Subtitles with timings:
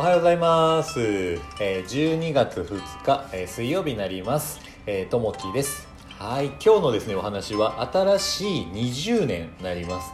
[0.00, 0.98] おはようございます。
[0.98, 4.58] えー12月2日、えー水曜日になります。
[4.86, 5.86] えーともきです。
[6.18, 10.10] はい、今日のですね、お話は新しい20年になります。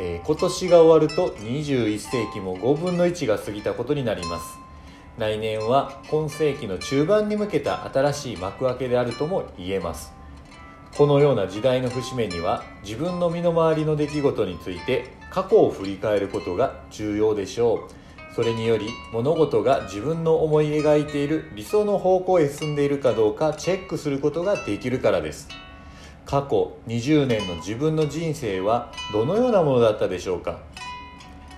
[0.00, 4.58] えー今年が終わると21世紀も5分の1が過ぎたことになります。
[5.18, 10.12] 来年は今世紀の中盤に向けた新しい幕開けであるとも言えます。
[10.96, 18.07] このような時代の節目には自分の身の回りの出来事について過去を振り返ることが重要でしょう
[18.38, 25.48] それにより物事が自分の思い描いている理想の方向へ進んでいるかどうかチェックすることができるからです。
[26.24, 30.60] 過去20年の自分の人生はどのようなものだったでしょうか？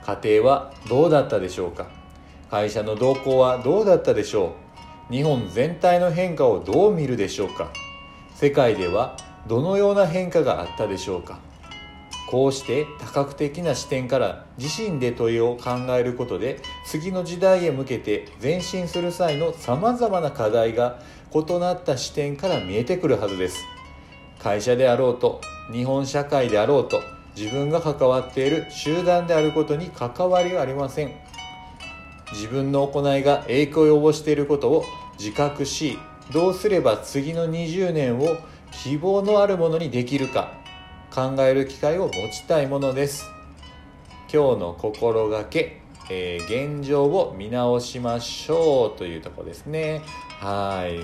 [0.06, 1.86] 家庭はどうだったでしょうか？
[2.50, 4.54] 会社の動向はどうだったでしょ
[5.10, 5.12] う？
[5.12, 7.70] 日本全体の変化をどう見るでしょうか？
[8.34, 11.40] 世界ではどのような変化があったでしょうか？
[12.30, 21.00] こうして多角的な視点から自身で問いを考えることで次の時代へ向けて前進する際のさまざまな課題が
[21.34, 23.64] 異なった視点から見えてくるはずです。
[24.38, 25.40] 会社であろうと
[25.72, 27.02] 日本社会であろうと
[27.36, 31.12] 自分が関わっている集団であることに関わりがありません。
[32.32, 34.84] 自分の行いが影響を及ぼしていることを
[35.18, 35.98] 自覚し
[36.32, 38.36] どうすれば次の20年を
[38.70, 40.59] 希望のあるものにできるか。
[41.10, 43.26] 考える機会を持ちたいものです。
[44.32, 50.02] 今日の心がけ、えー現状を見直しましょうというところですね。
[50.38, 51.00] はい。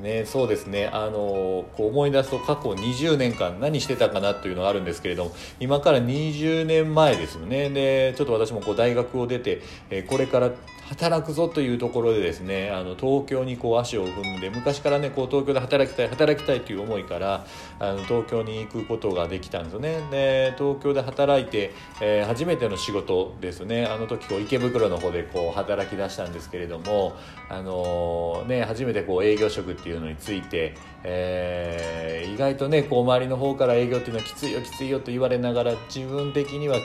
[0.00, 0.88] ね、そうですね。
[0.92, 7.68] あのこう思い出すと過去20年間何してたかなというのがあるんですけれども今から20年前ですよね。
[7.68, 10.50] でちょっと私もこう大学を出て、えーこれから
[10.92, 17.46] 働くぞというところでですねあの東京にこう足を踏んで昔からねこう東京で働きたい働きたいという思いから
[17.78, 20.00] あの東京に行くことができたんですよね。
[20.10, 23.84] で東京で働いて、えー初めての仕事ですね。
[23.86, 27.14] あの時こう池袋の方でこう働き出したんですけれども
[27.48, 36.78] あのね初めてこう営業職っていうのについて、えー意外とねこう周りの方から営業っていうのはきついよきついよと言われながら自分的には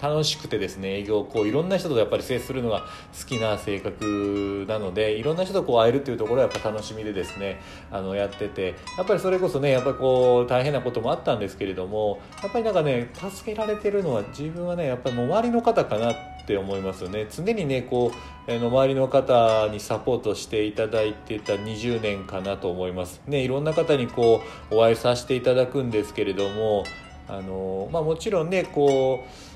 [0.00, 2.86] 楽しくてですね営業こういろんな人とやっぱり接するのが
[3.18, 7.60] 好きな性格なのでいろんな人とこう会えるっていうところはやっぱ楽しみでですね
[7.90, 8.74] あのやってて。
[8.96, 16.14] やっぱりそれこそねやっぱりこう大変なこともあったんですけれどもやっぱりなんかね助けられてるのは自分はねやっぱりもう周りの方かなっ
[16.46, 17.26] て思いますよね。
[17.30, 18.12] 常にねこ
[18.46, 23.20] うあの周りの方にサポートしていただいてた20年かなと思います。
[23.26, 26.84] ねいろんな方にこうお会いさせていただくんですけれども
[27.28, 29.47] あのまあもちろんねこう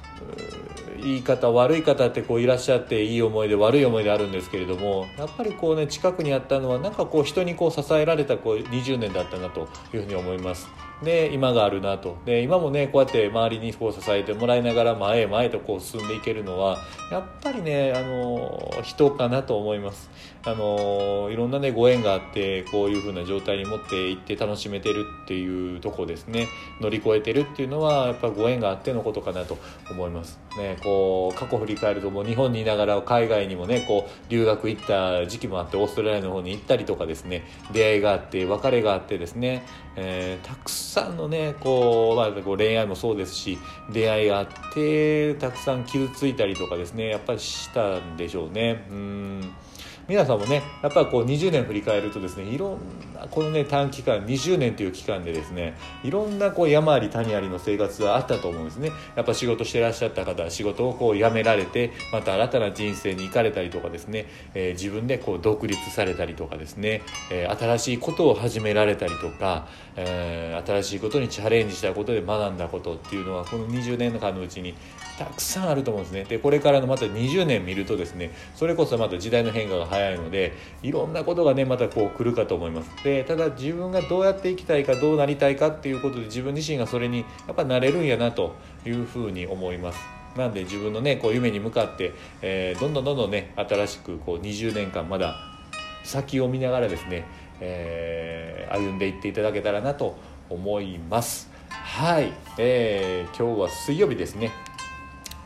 [1.02, 10.68] いい方悪い方ってこういらっしゃっていい思い出悪い思い出あるんですけれどもやっぱりこうね近くにあったのはなんかこう人にこう支えられたこう20年だったなというふうに思います。
[11.02, 12.18] で今があるなと。
[12.24, 16.78] で今もねこうやって周りにこう支えてもらいながら前へ前へとこう進んでいけるのは
[17.10, 20.10] やっぱりねあの人かなと思います。
[20.44, 26.46] あのいろんなねご縁があってこういうふうな状態に持っていって楽しめてるっていうとこですね。
[26.80, 29.58] 乗り越えてるっていうのはやっぱご縁があってのことかなと
[29.90, 30.11] 思います。
[30.20, 39.64] ねこう過去振り返るともう日本にいながら海外にもねこう留学行った時期もあってオーストラリアの方に行ったりとかですね出会いがあって別れがあってですね、
[39.96, 43.58] えーたくさんのねこう、まあ、こう恋愛もそうですし
[43.92, 48.86] 出会いがあってたくさん傷ついたりとかですねやっぱりしたんでしょうね。
[48.90, 49.52] うん。
[50.08, 52.78] 皆さんもねやっぱりこう20年振り返るとですねいろん
[53.14, 58.90] なこのね短期間20年という期間でですねいろんなこう山あり谷ありの生活があったと思うんですね。
[59.14, 74.74] やっぱ仕事してらっしゃった方は仕事をこう辞められてまた新たな人生に行かれたりとかですね、えー自分でこう独立されたりとかですね、えー新しいことを始められたりとか、えー新しいことにチャレンジしたことで学んだことっていうのはこの20年間のうちに
[75.18, 76.24] たくさんあると思うんですね。
[76.24, 80.52] でこれからのまた20年見るとですねそれこそまた時代の変化が早いので
[80.82, 82.90] いろんなことがねまたこう来るかと思います。
[83.04, 88.54] でただ自分がどうやって生きたいかどうなりたいかっていうことで自分自身がそれにやっぱなれるんやなと
[88.84, 89.98] いうふうに思います。
[90.36, 95.36] なんで自分のねこう夢に向かって、えーどんどんどんどんね新しくこう20年間まだ
[96.04, 97.24] 先を見ながらですね、
[97.60, 100.16] えー歩んでいっていただけたらなと
[100.48, 101.50] 思います。
[101.68, 104.50] はい、えー今日は水曜日ですね。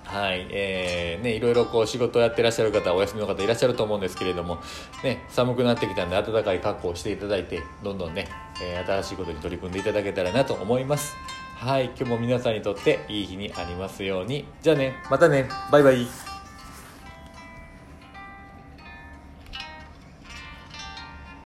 [0.06, 4.58] はい、えー、ね、いろいろこう仕事をやってらっしゃる方、お休みの方いらっしゃると思うんですけれども、
[5.03, 8.29] ね、寒くなってきたんで暖かい格好をしていただいて、どんどんね、
[8.62, 11.17] えー新しいことに取り組んでいただけたらなと思います。
[11.56, 14.47] はい、今日も皆さんにとっていい日にありますように。
[14.62, 16.36] じゃあね、またね、バイバイ。